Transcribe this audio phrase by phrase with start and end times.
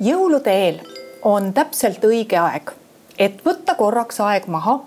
[0.00, 0.80] jõulude eel
[1.22, 2.72] on täpselt õige aeg,
[3.18, 4.80] et võtta korraks aeg maha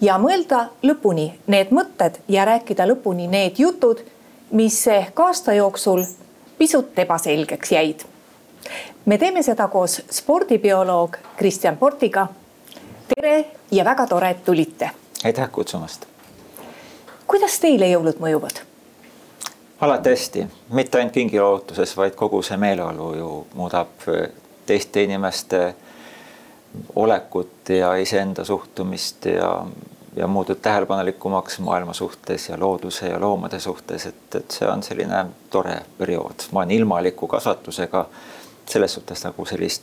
[0.00, 4.00] ja mõelda lõpuni need mõtted ja rääkida lõpuni need jutud,
[4.50, 6.04] mis ehk aasta jooksul
[6.58, 8.04] pisut ebaselgeks jäid.
[9.06, 12.28] me teeme seda koos spordibioloog Kristjan Portiga.
[13.08, 14.90] tere ja väga tore, et tulite.
[15.24, 16.06] aitäh kutsumast.
[17.26, 18.67] kuidas teile jõulud mõjuvad?
[19.80, 24.28] Alati hästi, mitte ainult kingilootuses, vaid kogu see meeleolu ju muudab äh,
[24.66, 25.74] teiste inimeste
[26.96, 29.66] olekut ja iseenda suhtumist ja,
[30.16, 35.24] ja muutub tähelepanelikumaks maailma suhtes ja looduse ja loomade suhtes, et, et see on selline
[35.50, 36.48] tore periood.
[36.52, 38.06] ma olen ilmaliku kasvatusega,
[38.66, 39.82] selles suhtes nagu sellist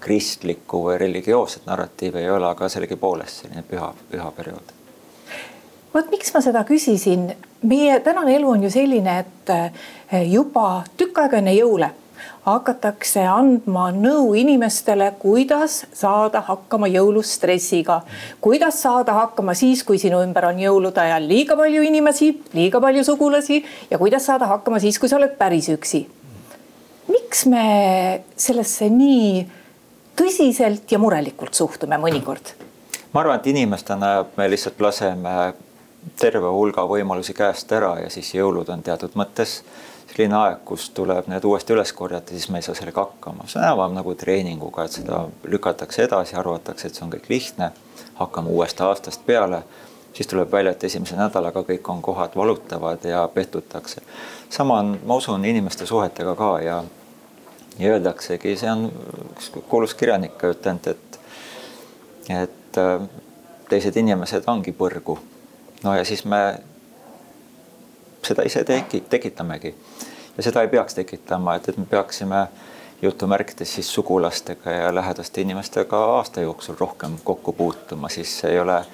[0.00, 4.83] kristlikku või religioosset narratiivi ei ole, aga sellegipoolest selline püha, püha periood
[5.94, 7.28] vot miks ma seda küsisin,
[7.62, 11.90] meie tänane elu on ju selline, et eh, juba tükk aega enne jõule
[12.44, 18.02] hakatakse andma nõu inimestele, kuidas saada hakkama jõulustressiga,
[18.44, 23.04] kuidas saada hakkama siis, kui sinu ümber on jõulude ajal liiga palju inimesi, liiga palju
[23.06, 26.04] sugulasi ja kuidas saada hakkama siis, kui sa oled päris üksi.
[27.08, 27.64] miks me
[28.36, 29.46] sellesse nii
[30.16, 32.52] tõsiselt ja murelikult suhtume mõnikord?
[33.12, 35.54] ma arvan, et inimestena me lihtsalt laseme
[36.20, 39.62] terve hulga võimalusi käest ära ja siis jõulud on teatud mõttes
[40.14, 43.48] selline aeg, kus tuleb need uuesti üles korjata, siis me ei saa sellega hakkama.
[43.48, 47.72] see on enam-vähem nagu treeninguga, et seda lükatakse edasi, arvatakse, et see on kõik lihtne.
[48.14, 49.62] hakkame uuest aastast peale,
[50.12, 54.02] siis tuleb välja, et esimese nädalaga kõik on kohad valutavad ja pettutakse.
[54.50, 56.84] sama on, ma usun, inimeste suhetega ka ja,
[57.78, 58.90] ja öeldaksegi, see on
[59.34, 61.20] üks kuulus kirjanik ütelnud, et,
[62.30, 63.08] et äh,
[63.68, 65.18] teised inimesed ongi põrgu
[65.84, 66.42] no ja siis me
[68.24, 69.74] seda ise teki-, tekitamegi.
[70.36, 72.46] ja seda ei peaks tekitama, et, et me peaksime
[73.02, 78.84] jutumärkides siis sugulastega ja lähedaste inimestega aasta jooksul rohkem kokku puutuma, siis ei ole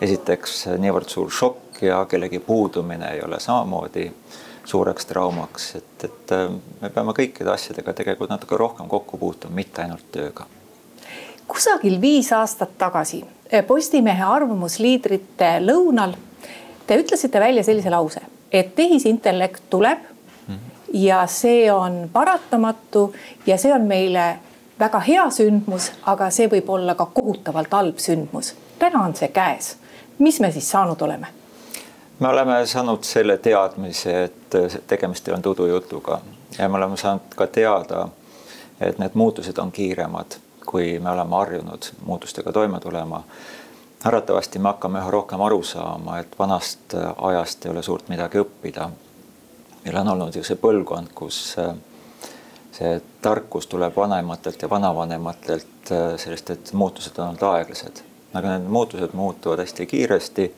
[0.00, 4.12] esiteks niivõrd suur šokk ja kellegi puudumine ei ole samamoodi
[4.64, 6.32] suureks traumaks, et, et
[6.80, 10.46] me peame kõikide asjadega tegelikult natuke rohkem kokku puutuma, mitte ainult tööga.
[11.48, 13.24] kusagil viis aastat tagasi
[13.66, 16.12] Postimehe arvamusliidrite lõunal
[16.88, 18.20] Te ütlesite välja sellise lause,
[18.52, 19.98] et tehisintellekt tuleb
[20.48, 20.58] -hmm.
[20.92, 23.14] ja see on paratamatu
[23.46, 24.38] ja see on meile
[24.80, 28.54] väga hea sündmus, aga see võib olla ka kohutavalt halb sündmus.
[28.78, 29.76] täna on see käes.
[30.18, 31.26] mis me siis saanud oleme?
[32.18, 34.56] me oleme saanud selle teadmise, et
[34.86, 36.20] tegemist ei olnud udujutuga
[36.58, 38.08] ja me oleme saanud ka teada,
[38.80, 43.22] et need muutused on kiiremad, kui me oleme harjunud muutustega toime tulema
[44.04, 48.38] arvatavasti me hakkame üha rohkem aru saama, et vanast äh, ajast ei ole suurt midagi
[48.42, 48.90] õppida.
[49.84, 51.74] meil on olnud ju see põlvkond, kus äh,
[52.72, 58.02] see tarkus tuleb vanematelt ja vanavanematelt äh, sellest, et muutused on olnud aeglased,
[58.34, 60.52] aga need muutused muutuvad hästi kiiresti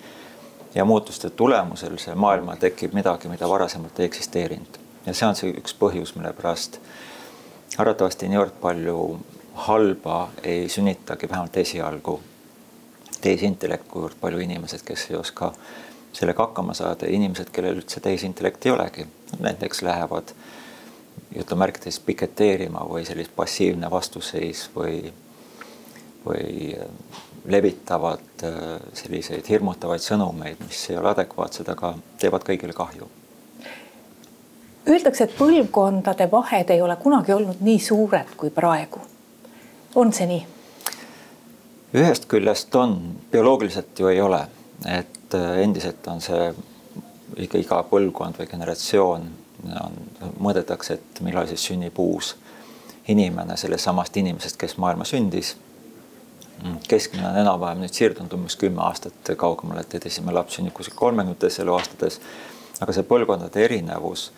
[0.75, 4.81] ja muutuste tulemusel see maailma tekib midagi, mida varasemalt ei eksisteerinud.
[5.07, 6.81] ja see on see üks põhjus, mille pärast
[7.79, 8.99] arvatavasti niivõrd palju
[9.55, 12.21] halba ei sünnitagi, vähemalt esialgu
[13.21, 15.53] tehisintellekt, kuivõrd palju inimesed, kes ei oska
[16.13, 19.07] sellega hakkama saada ja inimesed, kellel üldse tehisintellekti ei olegi,
[19.39, 20.35] näiteks lähevad
[21.37, 25.13] jutumärkides piketeerima või sellist passiivne vastuseis või,
[26.27, 26.91] või äh,
[27.47, 28.59] levitavad äh,
[28.93, 33.09] selliseid hirmutavaid sõnumeid, mis ei ole adekvaatsed, aga teevad kõigile kahju.
[34.91, 39.01] Öeldakse, et põlvkondade vahed ei ole kunagi olnud nii suured kui praegu.
[39.95, 40.47] on see nii?
[41.95, 42.99] Ühest küljest on,
[43.33, 44.45] bioloogiliselt ju ei ole,
[44.87, 46.51] et äh, endiselt on see
[47.41, 49.27] ikka iga põlvkond või generatsioon
[49.81, 49.99] on,
[50.41, 52.35] mõõdetakse, et millal siis sünnib uus
[53.11, 55.57] inimene sellest samast inimesest, kes maailma sündis.
[56.89, 61.59] Keskmine on enam-vähem nüüd siirdunud umbes kümme aastat kaugemale, et, esimene laps sünnib kuskil kolmekümnendates
[61.65, 62.21] eluaastades.
[62.81, 64.31] aga see põlvkondade erinevus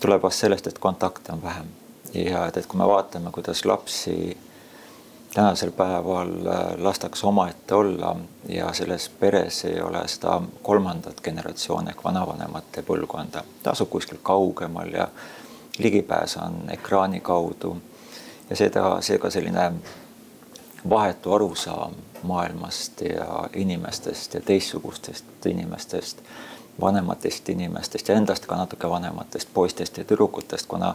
[0.00, 1.66] tuleb vast sellest, et kontakte on vähem
[2.14, 4.36] ja et, et kui me vaatame, kuidas lapsi
[5.34, 8.16] tänasel päeval äh, lastakse omaette olla
[8.48, 14.92] ja selles peres ei ole seda kolmandat generatsiooni ehk vanavanemate põlvkonda, ta asub kuskil kaugemal
[14.92, 15.08] ja
[15.78, 17.76] ligipääs on ekraani kaudu.
[18.50, 19.72] ja seda, seega selline
[20.88, 26.22] vahetu arusaam maailmast ja inimestest ja teistsugustest inimestest,
[26.80, 30.94] vanematest inimestest ja endast ka natuke vanematest poistest ja tüdrukutest, kuna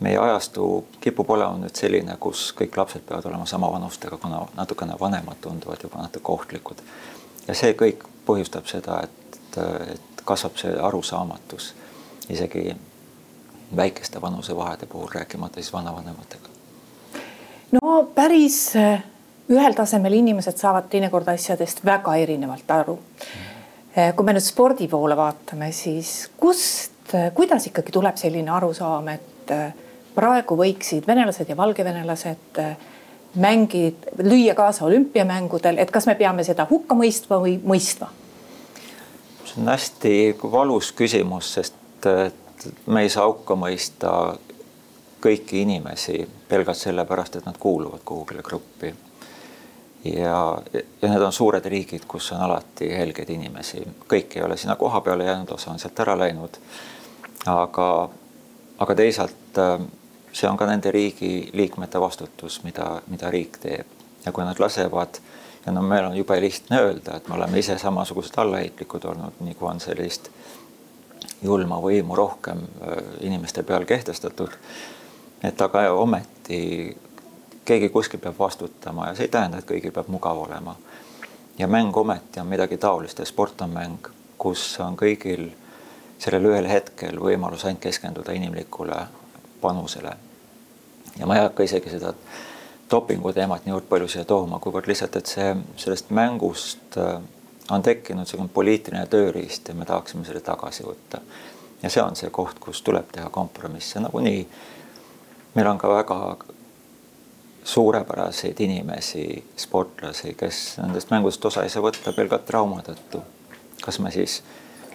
[0.00, 4.94] meie ajastu kipub olema nüüd selline, kus kõik lapsed peavad olema sama vanustega, kuna natukene
[5.00, 6.82] vanemad tunduvad juba natuke ohtlikud.
[7.48, 9.58] ja see kõik põhjustab seda, et,
[9.92, 11.72] et kasvab see arusaamatus
[12.28, 12.76] isegi
[13.76, 16.58] väikeste vanusevahede puhul, rääkimata siis vanavanematega
[17.72, 19.02] no päris äh,
[19.50, 22.98] ühel tasemel inimesed saavad teinekord asjadest väga erinevalt aru.
[23.96, 29.08] Äh, kui me nüüd spordi poole vaatame, siis kust, äh, kuidas ikkagi tuleb selline arusaam,
[29.12, 29.52] et
[30.18, 32.62] praegu võiksid venelased ja valgevenelased
[33.38, 38.10] mängid, lüüa kaasa olümpiamängudel, et kas me peame seda hukka mõistma või mõistma?
[39.48, 40.14] see on hästi
[40.52, 42.08] valus küsimus, sest
[42.86, 44.10] me ei saa hukka mõista
[45.24, 48.94] kõiki inimesi pelgalt sellepärast, et nad kuuluvad kuhugile gruppi.
[50.04, 54.76] ja, ja need on suured riigid, kus on alati helgeid inimesi, kõik ei ole sinna
[54.76, 56.58] koha peale jäänud, osa on sealt ära läinud.
[57.46, 58.08] aga,
[58.78, 59.80] aga teisalt äh,
[60.32, 63.86] see on ka nende riigi liikmete vastutus, mida, mida riik teeb
[64.26, 65.20] ja kui nad lasevad
[65.66, 69.66] ja no meil on jube lihtne öelda, et me oleme ise samasugused allaheitlikud olnud, nagu
[69.66, 70.30] on sellist
[71.42, 74.54] julma võimu rohkem äh, inimeste peal kehtestatud
[75.42, 76.96] et aga ometi
[77.64, 80.76] keegi kuskil peab vastutama ja see ei tähenda, et kõigil peab mugav olema.
[81.58, 85.50] ja mäng ometi on midagi taolist ja sport on mäng, kus on kõigil
[86.18, 89.06] sellel ühel hetkel võimalus ainult keskenduda inimlikule
[89.60, 90.12] panusele.
[91.18, 92.12] ja ma ei hakka isegi seda
[92.90, 97.20] dopingu teemat niivõrd palju siia tooma, kuivõrd lihtsalt, et see sellest mängust äh,
[97.70, 101.20] on tekkinud selline poliitiline tööriist ja me tahaksime selle tagasi võtta.
[101.82, 104.46] ja see on see koht, kus tuleb teha kompromisse nagunii
[105.54, 106.36] meil on ka väga
[107.64, 113.20] suurepäraseid inimesi, sportlasi, kes nendest mängudest osa ei saa võtta pelgalt trauma tõttu.
[113.82, 114.42] kas me siis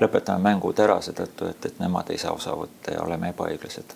[0.02, 3.94] lõpetame mängud ära seetõttu, et, et nemad ei saa osa võtta ja oleme ebaõiglased.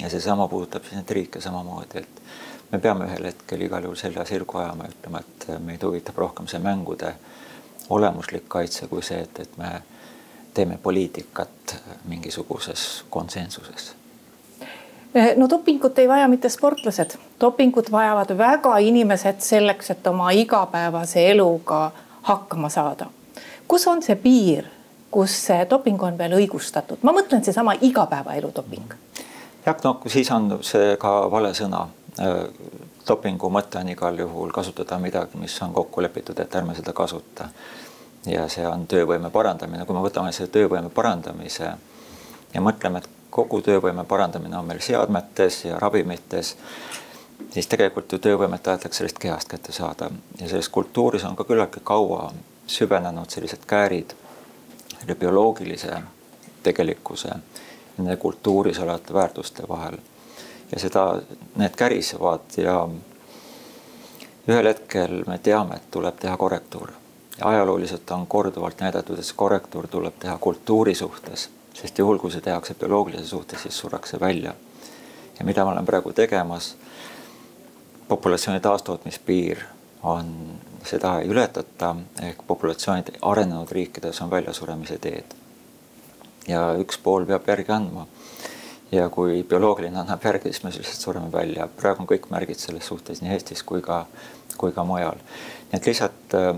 [0.00, 2.22] Ja seesama puudutab siis neid riike samamoodi, et
[2.72, 6.48] me peame ühel hetkel igal juhul selja sirgu ajama ja ütlema, et meid huvitab rohkem
[6.50, 7.14] see mängude
[7.90, 9.72] olemuslik kaitse kui see, et, et me
[10.54, 11.76] teeme poliitikat
[12.08, 13.94] mingisuguses konsensuses
[15.14, 21.30] Eh, no dopingut ei vaja mitte sportlased, dopingut vajavad väga inimesed selleks, et oma igapäevase
[21.30, 21.90] eluga
[22.22, 23.06] hakkama saada.
[23.68, 24.64] kus on see piir,
[25.10, 28.94] kus see doping on veel õigustatud, ma mõtlen seesama igapäevaelu doping.
[29.66, 31.86] Jah, no siis on see ka vale sõna.
[32.20, 32.42] Äh,
[33.08, 37.48] dopingu mõte on igal juhul kasutada midagi, mis on kokku lepitud, et ärme seda kasuta.
[38.26, 41.70] ja see on töövõime parandamine, kui me võtame selle töövõime parandamise
[42.54, 46.56] ja mõtleme, et kogu töövõime parandamine on meil seadmetes ja ravimites,
[47.50, 50.10] siis tegelikult ju töövõimet tahetakse sellest kehast kätte saada
[50.40, 52.32] ja selles kultuuris on ka küllaltki kaua
[52.66, 54.12] süvenenud sellised käärid
[54.98, 56.02] selle bioloogilise
[56.62, 57.38] tegelikkuse
[57.98, 59.98] nende kultuuris olevate väärtuste vahel.
[60.72, 61.20] ja seda,
[61.56, 62.88] need kärisevad ja
[64.48, 66.92] ühel hetkel me teame, et tuleb teha korrektuur.
[67.38, 71.50] ja ajalooliselt on korduvalt näidatud, et see korrektuur tuleb teha kultuuri suhtes
[71.80, 74.54] sest juhul, kui see tehakse bioloogilise suhtes, siis surrakse välja.
[75.38, 76.76] ja mida ma olen praegu tegemas,
[78.08, 79.62] populatsiooni taastootmispiir
[80.02, 80.34] on,
[80.84, 85.39] seda ei ületata, ehk populatsioonid arenenud riikides on väljasuremise teed.
[86.50, 88.06] Ja üks pool peab järgi andma.
[88.90, 92.88] ja kui bioloogiline annab järgi, siis me lihtsalt sureme välja, praegu on kõik märgid selles
[92.90, 94.04] suhtes nii Eestis kui ka,
[94.58, 95.20] kui ka mujal.
[95.70, 96.56] nii et lihtsalt äh,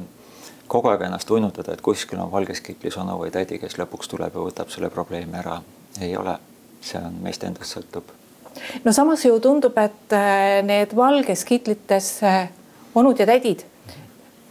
[0.73, 4.33] kogu aeg ennast uinutada, et kuskil on valges kiklis onu või tädi, kes lõpuks tuleb
[4.33, 5.61] ja võtab selle probleemi ära.
[6.01, 6.39] ei ole,
[6.81, 8.15] see on meist endast sõltub.
[8.85, 12.49] no samas ju tundub, et äh, need valges kitlites äh,
[12.95, 13.67] onud ja tädid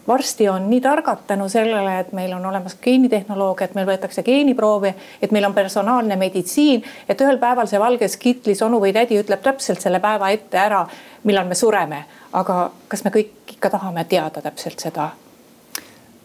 [0.07, 4.93] varsti on nii targad tänu sellele, et meil on olemas geenitehnoloogia, et meil võetakse geeniproovi,
[5.21, 9.43] et meil on personaalne meditsiin, et ühel päeval see valges kitlis onu või tädi ütleb
[9.43, 10.85] täpselt selle päeva ette ära,
[11.23, 12.05] millal me sureme.
[12.33, 15.09] aga kas me kõik ikka tahame teada täpselt seda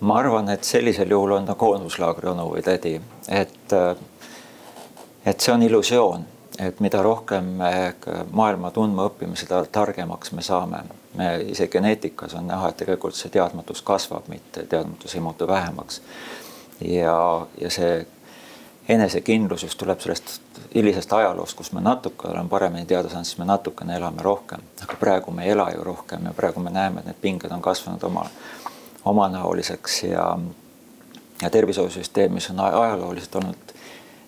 [0.01, 3.73] ma arvan, et sellisel juhul on ta koonduslaagri onu või tädi, et,
[5.27, 6.27] et see on illusioon,
[6.61, 7.73] et mida rohkem me
[8.33, 10.83] maailma tundma õpime, seda targemaks me saame.
[11.17, 16.03] Me isegi geneetikas on näha, et tegelikult see teadmatus kasvab, mitte teadmatus ei muutu vähemaks.
[16.81, 18.07] ja, ja see
[18.89, 20.41] enesekindlus just tuleb sellest
[20.75, 24.99] hilisest ajaloost, kus me natuke oleme paremini teada saanud, siis me natukene elame rohkem, aga
[25.01, 28.03] praegu me ei ela ju rohkem ja praegu me näeme, et need pinged on kasvanud
[28.03, 28.31] omal
[29.05, 30.39] omanäoliseks ja,
[31.43, 33.75] ja tervishoiusüsteem, mis on ajalooliselt olnud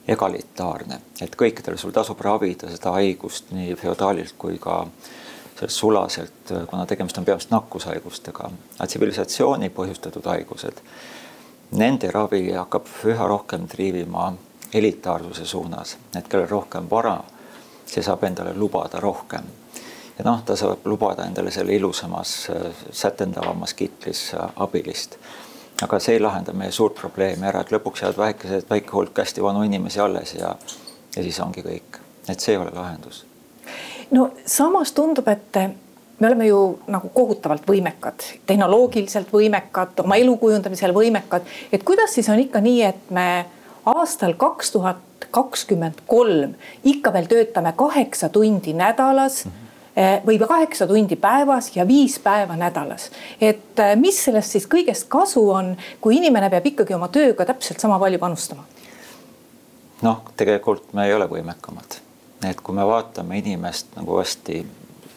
[0.09, 4.85] egalitaarne, et kõikidel sul tasub ravida seda haigust nii feodaalilt kui ka
[5.67, 8.51] sulaselt, kuna tegemist on peamiselt nakkushaigustega,
[8.85, 10.83] tsivilisatsiooni põhjustatud haigused.
[11.79, 14.31] Nende ravi hakkab üha rohkem triivima
[14.75, 17.19] elitaarsuse suunas, et kellel rohkem vara,
[17.87, 19.45] see saab endale lubada rohkem
[20.19, 22.49] ja noh, ta saab lubada endale selle ilusamas,
[22.91, 25.19] sätendavamas kitlis abilist.
[25.83, 29.43] aga see ei lahenda meie suurt probleemi ära, et lõpuks jäävad väikesed, väike hulk hästi
[29.43, 30.57] vanu inimesi alles ja,
[31.17, 33.28] ja siis ongi kõik, et see ei ole lahendus.
[34.11, 35.57] No samas tundub, et
[36.19, 41.47] me oleme ju nagu kohutavalt võimekad, tehnoloogiliselt võimekad, oma elu kujundamisel võimekad.
[41.73, 43.47] et kuidas siis on ikka nii, et me
[43.87, 49.51] aastal kaks tuhat kakskümmend kolm ikka veel töötame kaheksa tundi nädalas mm.
[49.51, 49.69] -hmm
[50.27, 53.11] või kaheksa tundi päevas ja viis päeva nädalas.
[53.41, 57.81] et eh, mis sellest siis kõigest kasu on, kui inimene peab ikkagi oma tööga täpselt
[57.81, 58.65] sama palju panustama?
[60.03, 61.99] noh, tegelikult me ei ole võimekamad.
[62.45, 64.67] Et kui me vaatame inimest nagu hästi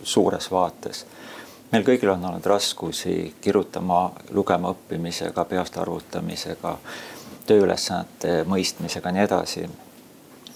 [0.03, 1.05] suures vaates.
[1.71, 6.77] meil kõigil on olnud raskusi kirjutama, lugema õppimisega, peast arvutamisega,
[7.47, 9.69] tööülesannete mõistmisega nii edasi.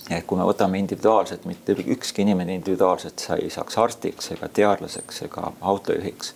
[0.10, 5.22] et kui me võtame individuaalselt, mitte ükski inimene individuaalselt sa ei saaks arstiks ega teadlaseks
[5.22, 6.34] ega autojuhiks,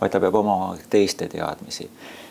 [0.00, 1.90] vaid ta peab omama teiste teadmisi.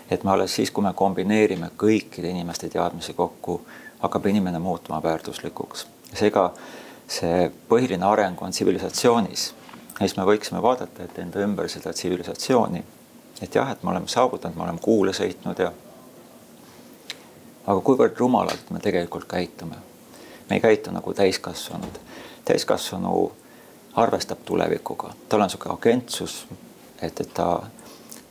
[0.10, 3.62] et me alles siis, kui me kombineerime kõikide inimeste teadmisi kokku,
[4.00, 5.88] hakkab inimene muutuma väärtuslikuks.
[6.14, 6.54] seega
[7.10, 9.54] see põhiline areng on tsivilisatsioonis
[10.00, 12.84] ja siis me võiksime vaadata, et enda ümber seda tsivilisatsiooni,
[13.42, 15.72] et jah, et me oleme saavutanud, me oleme kuule sõitnud ja
[17.70, 19.76] aga kuivõrd rumalalt me tegelikult käitume.
[20.50, 22.00] me ei käitu nagu täiskasvanud.
[22.46, 23.32] täiskasvanu
[23.96, 26.48] arvestab tulevikuga, tal on niisugune agentsus,
[27.02, 27.64] et, et ta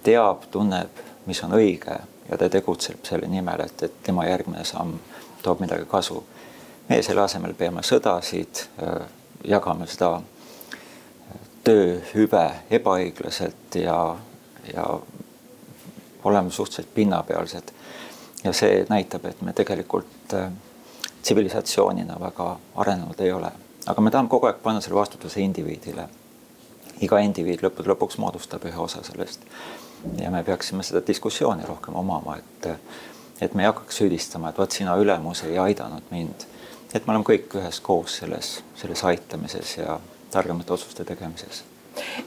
[0.02, 1.98] teab, tunneb, mis on õige
[2.30, 4.98] ja ta tegutseb selle nimel, et, et tema järgmine samm
[5.42, 6.24] toob midagi kasu.
[6.88, 8.64] Meie selle asemel peame sõdasid,
[9.44, 10.18] jagame seda
[11.64, 13.98] tööhüve ebaõiglaselt ja,
[14.72, 14.86] ja
[16.24, 17.72] oleme suhteliselt pinnapealsed.
[18.44, 20.52] ja see näitab, et me tegelikult äh,
[21.22, 23.50] tsivilisatsioonina väga arenenud ei ole,
[23.86, 26.08] aga me tahame kogu aeg panna selle vastutuse indiviidile.
[27.00, 29.44] iga indiviid lõppude lõpuks moodustab ühe osa sellest
[30.18, 32.68] ja me peaksime seda diskussiooni rohkem omama, et
[33.40, 36.46] et me ei hakkaks süüdistama, et vot sina ülemus ei aidanud mind.
[36.94, 39.98] Et me oleme kõik üheskoos selles, selles aitamises ja
[40.32, 41.64] targemate otsuste tegemises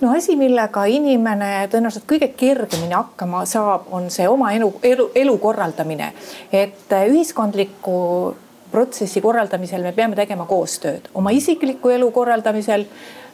[0.02, 5.38] no asi, millega inimene tõenäoliselt kõige kergemini hakkama saab, on see oma elu, elu, elu
[5.42, 6.14] korraldamine.
[6.52, 8.36] et ühiskondliku
[8.72, 12.86] protsessi korraldamisel me peame tegema koostööd, oma isikliku elu korraldamisel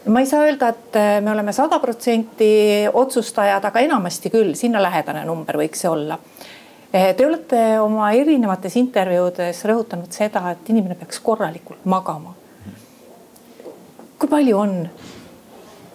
[0.08, 2.50] ma ei saa öelda, et me oleme sada protsenti
[2.94, 6.20] otsustajad, aga enamasti küll, sinna lähedane number võiks see olla.
[6.92, 12.34] Te olete oma erinevates intervjuudes rõhutanud seda, et inimene peaks korralikult magama
[14.20, 14.90] kui palju on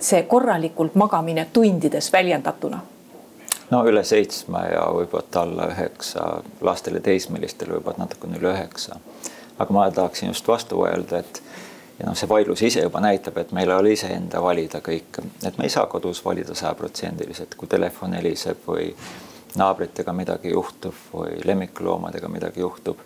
[0.03, 2.81] see korralikult magamine tundides väljendatuna?
[3.71, 6.27] no üle seitsme ja võib-olla alla üheksa,
[6.61, 8.99] lastele teismelistele võib-olla natukene üle üheksa.
[9.59, 11.43] aga ma tahaksin just vastu öelda, et
[11.99, 15.59] ja noh, see vaidlus ise juba näitab, et meil ei ole iseenda valida kõik, et
[15.59, 18.93] me ei saa kodus valida sajaprotsendiliselt, kui telefon heliseb või
[19.57, 22.99] naabritega midagi juhtub või lemmikloomadega midagi juhtub,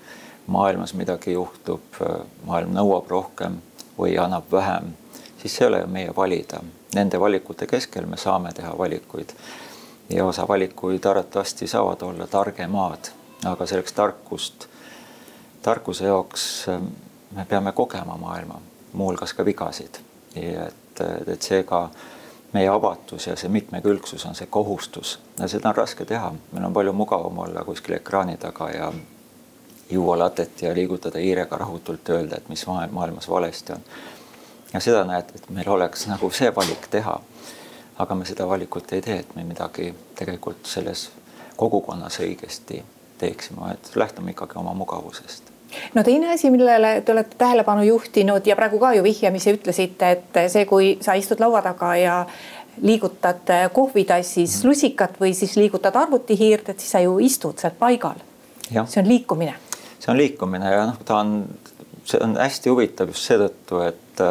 [0.47, 1.99] maailmas midagi juhtub,
[2.47, 3.59] maailm nõuab rohkem
[3.99, 4.95] või annab vähem
[5.47, 6.61] siis see ei ole ju meie valida.
[6.95, 9.31] Nende valikute keskel me saame teha valikuid.
[10.11, 13.11] ja osa valikuid arvatavasti saavad olla targemad,
[13.45, 14.67] aga selleks tarkust,
[15.63, 16.85] tarkuse jaoks ähm,
[17.35, 18.61] me peame kogema maailma,
[18.93, 19.99] muuhulgas ka vigasid.
[20.35, 21.91] et, et seega
[22.57, 25.19] meie avatus ja see mitmekülgsus on see kohustus.
[25.39, 28.93] Ja seda on raske teha, meil on palju mugavam olla kuskil ekraani taga ja
[29.91, 33.85] juua latet ja liigutada hiirega rahutult, öelda, et mis maailmas valesti on.
[34.73, 37.21] Ja seda näed, et meil oleks nagu see valik teha.
[37.99, 39.87] aga me seda valikut ei tee, et me midagi
[40.19, 41.07] tegelikult selles
[41.57, 42.83] kogukonnas õigesti
[43.19, 45.56] teeksime, et lähtume ikkagi oma mugavusest
[45.95, 50.41] no teine asi, millele te olete tähelepanu juhtinud ja praegu ka ju vihjamisi ütlesite, et
[50.53, 52.17] see, kui sa istud laua taga ja
[52.83, 58.21] liigutad kohvitassis lusikat või siis liigutad arvutihiirt, et siis sa ju istud seal paigal.
[58.69, 59.55] see on liikumine.
[59.99, 61.39] see on liikumine ja noh, ta on,
[62.05, 64.27] see on hästi huvitav just seetõttu, et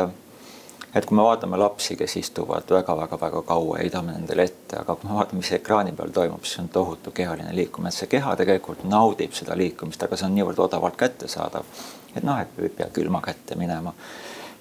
[0.95, 5.17] et kui me vaatame lapsi, kes istuvad väga-väga-väga kaua, heidame nendele ette, aga kui me
[5.17, 9.33] vaatame, mis ekraani peal toimub, siis on tohutu kehaline liikumine, et see keha tegelikult naudib
[9.35, 11.67] seda liikumist, aga see on niivõrd odavalt kättesaadav.
[12.15, 13.91] et noh, et ei pea külma kätte minema,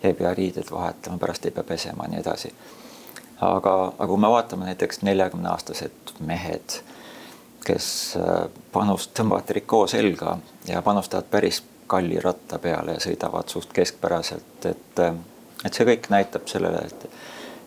[0.02, 2.50] ei pea riided vahetama, pärast ei pea pesema ja nii edasi.
[3.40, 6.80] aga, aga kui me vaatame näiteks neljakümneaastased mehed,
[7.64, 7.86] kes
[8.18, 14.66] äh, panust tõmbavad trikoo selga ja panustavad päris kalli ratta peale ja sõidavad suht keskpäraselt,
[14.66, 15.14] et äh,
[15.64, 17.06] et see kõik näitab sellele, et,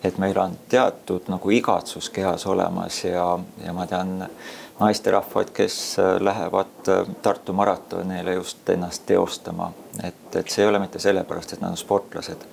[0.04, 3.26] et meil on teatud nagu igatsus kehas olemas ja,
[3.64, 4.28] ja ma tean
[4.80, 10.78] naisterahvaid, kes äh, lähevad äh, Tartu maratonile just ennast teostama, et, et see ei ole
[10.78, 12.46] mitte sellepärast, et nad on sportlased,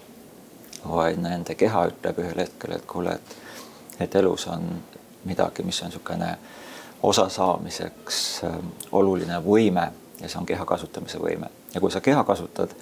[0.90, 3.36] vaid nende keha ütleb ühel hetkel, et kuule, et,
[4.08, 4.66] et elus on
[5.26, 6.32] midagi, mis on niisugune
[7.06, 8.58] osasaamiseks äh,
[8.92, 11.52] oluline võime ja see on keha kasutamise võime.
[11.74, 12.74] Ja kui sa keha kasutad,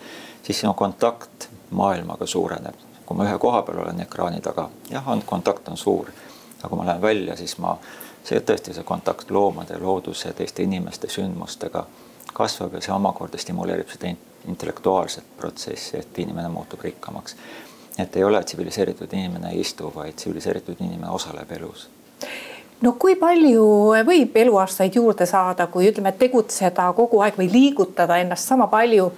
[0.43, 2.75] siis sinu kontakt maailmaga suureneb.
[3.05, 6.07] kui ma ühe koha peal olen ekraani taga, jah, on kontakt on suur,
[6.59, 7.77] aga kui ma lähen välja, siis ma,
[8.23, 11.83] see tõesti see kontakt loomade, looduse, teiste inimeste, sündmustega
[12.33, 14.13] kasvab ja see omakorda stimuleerib seda
[14.47, 17.35] intellektuaalset protsessi, et inimene muutub rikkamaks.
[17.97, 21.89] et ei ole tsiviliseeritud inimene ei istu, vaid tsiviliseeritud inimene osaleb elus
[22.81, 23.65] no kui palju
[24.05, 29.11] võib eluaastaid juurde saada, kui ütleme, tegutseda kogu aeg või liigutada ennast sama palju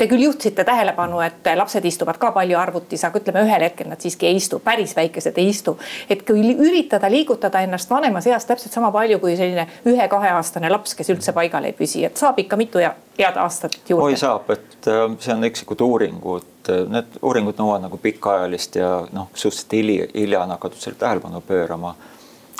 [0.00, 4.00] Te küll juhtisite tähelepanu, et lapsed istuvad ka palju arvutis, aga ütleme ühel hetkel nad
[4.00, 5.74] siiski ei istu, päris väikesed ei istu.
[6.08, 11.10] et kui üritada liigutada ennast vanemas eas täpselt sama palju kui selline ühe-kaheaastane laps, kes
[11.12, 14.06] üldse paigal ei püsi, et saab ikka mitu head aastat juurde.
[14.06, 19.28] oi saab, et äh, see on üksikud uuringud, need uuringud nõuavad nagu pikaajalist ja noh,
[19.34, 21.92] suhteliselt hilja, hilja on hakatud sellele tähelepanu pöörama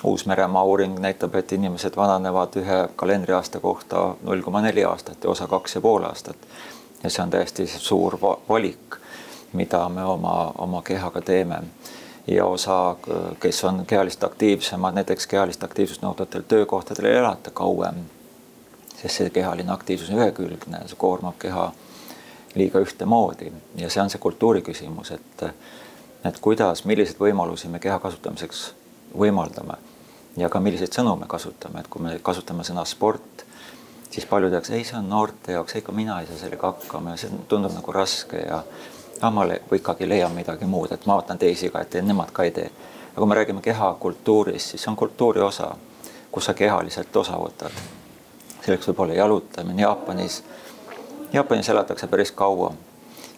[0.05, 5.49] Uus-Meremaa uuring näitab, et inimesed vananevad ühe kalendriaasta kohta null koma neli aastat ja osa
[5.49, 6.37] kaks ja pool aastat
[7.03, 8.97] ja see on täiesti suur valik,
[9.53, 11.63] mida me oma, oma kehaga teeme.
[12.27, 12.97] ja osa,
[13.41, 18.05] kes on kehalist aktiivsemad, näiteks kehalist aktiivsust nõudvatel töökohtadel ei elata kauem.
[18.97, 21.73] sest see kehaline aktiivsus on ühekülgne, see koormab keha
[22.55, 25.45] liiga ühtemoodi ja see on see kultuuri küsimus, et,
[26.25, 28.75] et kuidas, milliseid võimalusi me keha kasutamiseks
[29.19, 29.79] võimaldame
[30.37, 33.45] ja ka milliseid sõnu me kasutame, et kui me kasutame sõna sport
[34.11, 37.21] siis paljud jaoks, ei, see on noorte jaoks, ega mina ei saa sellega hakkama ja
[37.23, 38.63] see tundub nagu raske ja
[39.21, 42.51] ah, ma ikkagi leian midagi muud, et ma vaatan teisi ka, et nemad ka ei
[42.51, 42.71] tee.
[43.11, 45.71] aga kui me räägime kehakultuurist, siis see on kultuuri osa,
[46.31, 47.73] kus sa kehaliselt osa võtad.
[48.65, 50.43] selleks võib olla jalutamine Jaapanis.
[51.33, 52.75] Jaapanis elatakse päris kaua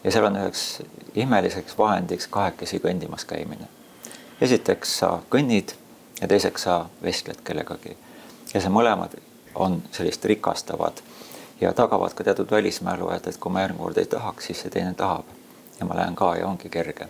[0.05, 0.83] ja seal on üheks
[1.15, 3.69] imeliseks vahendiks kahekesi kõndimas käimine.
[4.41, 5.75] esiteks sa kõnnid
[6.21, 7.97] ja teiseks sa vestled kellegagi
[8.55, 9.15] ja see mõlemad
[9.55, 11.03] on sellist rikastavad
[11.61, 14.71] ja tagavad ka teatud välismälu, et, et kui ma järgmine kord ei tahaks, siis see
[14.71, 15.29] teine tahab
[15.81, 17.09] ja ma lähen ka ja ongi kerge.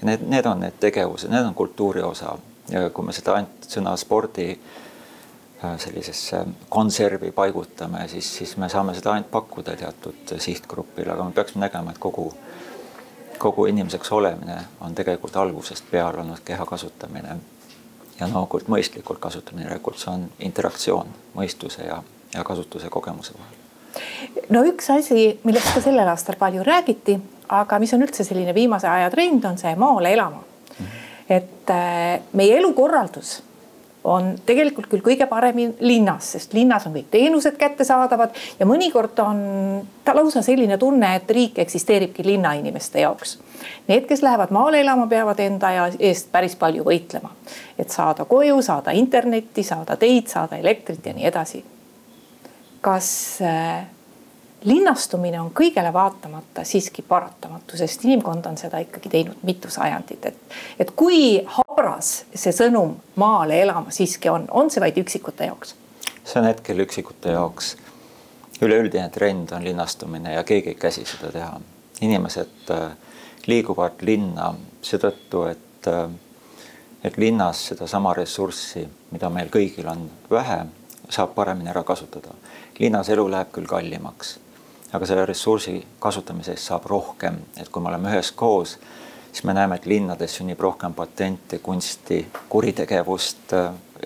[0.00, 2.38] ja need, need on need tegevused, need on kultuuri osa
[2.70, 8.94] ja kui me seda ainult sõna spordi äh, sellisesse konservi paigutame, siis, siis me saame
[8.94, 12.32] seda ainult pakkuda teatud sihtgrupile, aga me peaksime nägema, et kogu,
[13.38, 17.38] kogu inimeseks olemine on tegelikult algusest peale olnud keha kasutamine
[18.20, 22.02] ja no, mõistlikult kasutamine, järelikult see on interaktsioon mõistuse ja,
[22.34, 24.44] ja kasutuse kogemuse vahel.
[24.54, 28.88] no üks asi, millest ka sellel aastal palju räägiti, aga mis on üldse selline viimase
[28.88, 30.42] aja trend, on see maale elama.
[30.70, 31.04] -hmm.
[31.28, 33.42] et äh, meie elukorraldus
[34.04, 39.40] on tegelikult küll kõige parem linnas, sest linnas on kõik teenused kättesaadavad ja mõnikord on
[40.04, 43.38] ta lausa selline tunne, et riik eksisteeribki linnainimeste jaoks.
[43.88, 47.32] Need, kes lähevad maale elama, peavad enda eest päris palju võitlema,
[47.78, 51.64] et saada koju, saada internetti, saada teid, saada elektrit ja nii edasi.
[52.80, 53.86] kas äh,
[54.64, 60.58] linnastumine on kõigele vaatamata siiski paratamatu, sest inimkond on seda ikkagi teinud mitu sajandit, et,
[60.78, 61.40] et kui
[61.78, 65.76] habras see sõnum maale elama siiski on, on see vaid üksikute jaoks?
[66.24, 67.76] see on hetkel üksikute jaoks.
[68.62, 71.60] üleüldine trend on linnastumine ja keegi ei käsi seda teha.
[72.00, 72.90] inimesed äh,
[73.46, 76.10] liiguvad linna seetõttu, et, äh,
[77.04, 80.64] et linnas sedasama ressurssi, mida meil kõigil on vähe,
[81.08, 82.34] saab paremini ära kasutada.
[82.78, 84.38] linnas elu läheb küll kallimaks
[84.92, 88.78] aga selle ressursi kasutamise eest saab rohkem, et kui me oleme üheskoos,
[89.32, 93.54] siis me näeme, et linnades sünnib rohkem patente, kunsti, kuritegevust,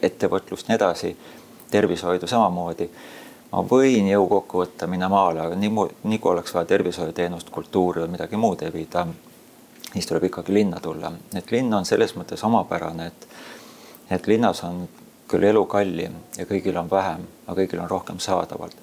[0.03, 1.17] ettevõtlust, nii edasi,
[1.71, 2.91] tervishoidu samamoodi.
[3.53, 5.71] ma võin jõu kokku võtta, minna maale, aga nii,
[6.05, 9.07] nii kui oleks vaja tervishoiuteenust, kultuuri või midagi muud evida,
[9.93, 13.29] siis tuleb ikkagi linna tulla, et linn on selles mõttes omapärane, et
[14.13, 14.89] et linnas on
[15.29, 18.77] küll elu kallim ja kõigil on vähem, aga kõigil on rohkem saadavalt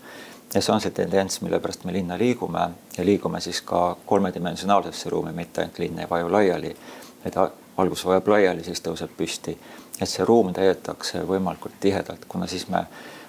[0.54, 5.10] ja see on see tendents, mille pärast me linna liigume ja liigume siis ka kolmedimensionaalsesse
[5.10, 6.76] ruumi, mitte ainult linn ei vaju laiali,
[7.24, 7.38] vaid
[7.78, 9.58] algus vajab laiali, siis tõuseb püsti.
[10.02, 12.86] et see ruum täidetakse võimalikult tihedalt, kuna siis me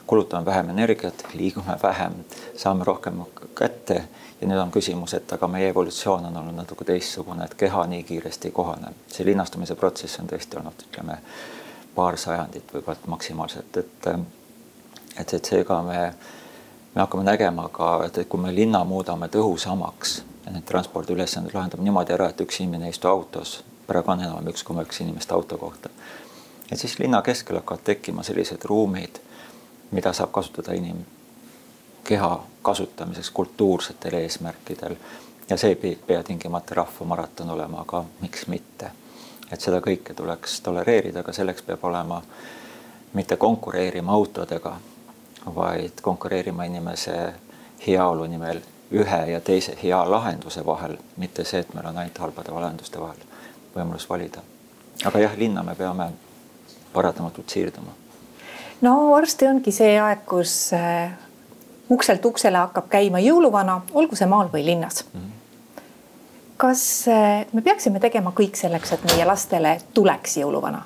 [0.07, 2.13] kulutame vähem energiat, liigume vähem,
[2.57, 3.23] saame rohkem
[3.55, 4.05] kätte
[4.41, 8.03] ja nüüd on küsimus, et aga meie evolutsioon on olnud natuke teistsugune, et keha nii
[8.03, 8.95] kiiresti ei kohane.
[9.09, 11.19] see linnastumise protsess on tõesti olnud, ütleme,
[11.95, 14.07] paar sajandit võib-olla maksimaalselt, et
[15.19, 16.15] et, et seega me
[16.95, 22.31] me hakkame nägema ka, et, kui me linna muudame tõhusamaks need transpordiülesanded lahendame niimoodi ära,
[22.31, 25.91] et üks inimene ei istu autos, praegu on enam üks koma üks inimest auto kohta.
[26.73, 29.21] et siis linna keskel hakkavad tekkima sellised ruumid,
[29.91, 32.31] mida saab kasutada inimkeha
[32.63, 34.97] kasutamiseks kultuursetel eesmärkidel.
[35.51, 38.91] ja see ei pea tingimata rahvamaraton olema, aga miks mitte.
[39.53, 42.23] et seda kõike tuleks tolereerida, aga selleks peab olema
[43.13, 44.77] mitte konkureerima autodega
[45.47, 47.35] vaid konkureerima inimese
[47.87, 48.61] heaolu nimel
[48.93, 53.23] ühe ja teise hea lahenduse vahel, mitte see, et meil on ainult halbade lahenduste vahel
[53.77, 54.43] võimalus valida.
[55.05, 56.11] aga jah, linna me peame
[56.93, 57.93] paratamatult siirduma.
[58.81, 61.13] no varsti ongi see aeg, kus äh,
[61.91, 65.21] ukselt uksele hakkab käima jõuluvana, olgu see maal või linnas mm.
[65.21, 65.39] -hmm
[66.61, 70.83] kas äh, me peaksime tegema kõik selleks, et meie lastele tuleks jõuluvana?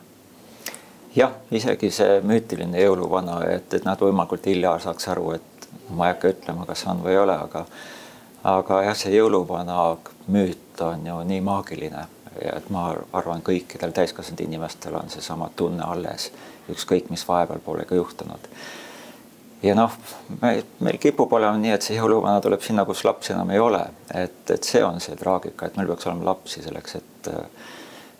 [1.16, 6.14] Jah, isegi see müütiline jõuluvana, et, et nad võimalikult hilja saaks aru, et ma ei
[6.14, 7.66] hakka ütlema, kas on või ei ole, aga
[8.44, 9.78] aga jah, see jõuluvana
[10.28, 12.04] müüt on ju nii maagiline
[12.42, 16.30] et ma arvan, kõikidel täiskasvanud inimestel on seesama tunne alles,
[16.70, 18.48] ükskõik mis vahepeal pole ka juhtunud.
[19.62, 19.92] ja noh,
[20.40, 23.80] meil kipub olema nii, et see jõuluvana tuleb sinna, kus lapsi enam ei ole,
[24.14, 27.32] et, et see on see traagika, et meil peaks olema lapsi selleks, et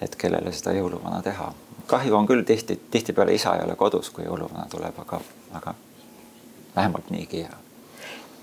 [0.03, 1.47] et kellele seda jõuluvana teha.
[1.87, 5.21] Kahju on küll tihti, tihtipeale isa ei ole kodus, kui jõuluvana tuleb, aga,
[5.53, 5.75] aga
[6.77, 7.57] vähemalt niigi hea.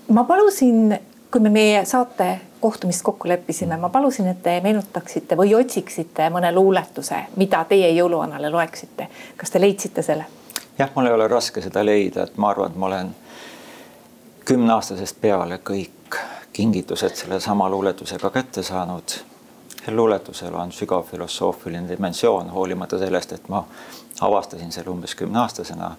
[0.08, 0.98] ma palusin
[1.32, 6.52] kui me meie saate kohtumist kokku leppisime, ma palusin, et te meenutaksite või otsiksite mõne
[6.52, 9.08] luuletuse, mida teie jõuluvanale loeksite.
[9.36, 10.26] kas te leidsite selle?
[10.78, 13.14] jah, mul ei ole raske seda leida, et ma arvan, et ma olen
[14.44, 16.20] kümneaastasest peale kõik
[16.52, 19.16] kingitused sellesama luuletusega kätte saanud.
[19.88, 23.64] Luuletusel on sügav filosoofiline dimensioon, hoolimata sellest, et ma
[24.20, 25.96] avastasin selle umbes kümneaastasena.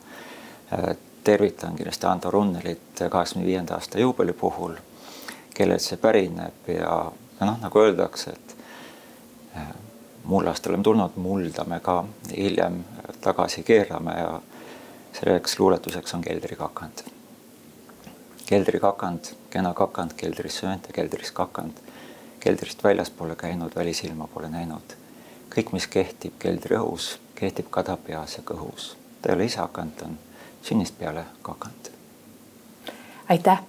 [1.23, 4.73] tervitan kindlasti Ando Runnelit kaheksakümne viienda aasta juubeli puhul
[5.53, 6.97] kellelt see pärineb ja,
[7.45, 8.55] noh, nagu öeldakse, et
[9.57, 9.69] äh,
[10.23, 12.81] mullast oleme tulnud, mulda me ka hiljem
[13.21, 14.31] tagasi keerame ja
[15.13, 17.05] selleks luuletuseks on keldrikakand.
[18.45, 21.77] keldrikakand, kena kakand, keldris söönud ja keldris kakand.
[22.43, 24.97] Keldrist väljaspoole käinud, välisilma pole näinud.
[25.55, 28.95] kõik, mis kehtib keldriõhus, kehtib kadapeas ja kõhus.
[29.21, 30.17] ta ei ole ta on
[30.61, 31.91] sünnist peale kakand.
[33.29, 33.63] aitäh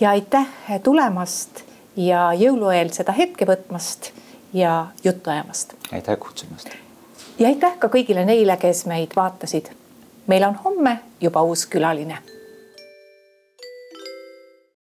[0.00, 0.46] ja aitäh
[0.82, 1.62] tulemast
[1.96, 4.12] ja jõulueel seda hetke võtmast
[4.52, 5.74] ja juttu ajamast.
[5.92, 6.68] aitäh kutsumast.
[7.38, 9.70] ja aitäh ka kõigile neile, kes meid vaatasid.
[10.26, 12.18] meil on homme juba uus külaline